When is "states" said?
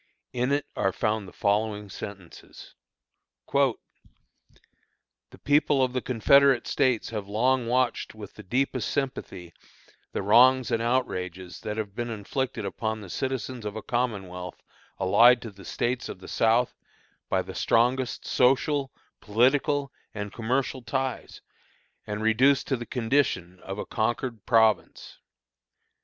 6.65-7.11, 15.65-16.09